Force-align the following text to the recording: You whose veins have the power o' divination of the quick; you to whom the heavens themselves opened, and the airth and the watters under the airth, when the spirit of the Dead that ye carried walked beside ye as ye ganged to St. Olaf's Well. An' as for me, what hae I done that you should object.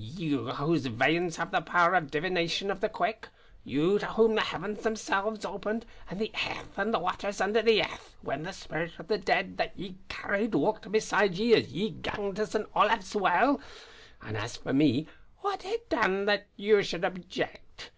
You 0.00 0.46
whose 0.50 0.86
veins 0.86 1.38
have 1.38 1.50
the 1.50 1.60
power 1.60 1.96
o' 1.96 2.00
divination 2.00 2.70
of 2.70 2.78
the 2.80 2.88
quick; 2.88 3.28
you 3.64 3.98
to 3.98 4.06
whom 4.06 4.36
the 4.36 4.42
heavens 4.42 4.84
themselves 4.84 5.44
opened, 5.44 5.84
and 6.08 6.20
the 6.20 6.30
airth 6.36 6.78
and 6.78 6.94
the 6.94 7.00
watters 7.00 7.40
under 7.40 7.62
the 7.62 7.82
airth, 7.82 8.14
when 8.22 8.44
the 8.44 8.52
spirit 8.52 8.92
of 9.00 9.08
the 9.08 9.18
Dead 9.18 9.56
that 9.56 9.76
ye 9.76 9.96
carried 10.08 10.54
walked 10.54 10.92
beside 10.92 11.34
ye 11.34 11.52
as 11.54 11.72
ye 11.72 11.90
ganged 11.90 12.36
to 12.36 12.46
St. 12.46 12.68
Olaf's 12.76 13.16
Well. 13.16 13.60
An' 14.22 14.36
as 14.36 14.56
for 14.56 14.72
me, 14.72 15.08
what 15.38 15.64
hae 15.64 15.70
I 15.70 15.78
done 15.88 16.26
that 16.26 16.46
you 16.56 16.80
should 16.84 17.02
object. 17.04 17.90